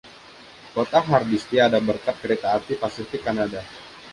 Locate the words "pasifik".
2.83-3.21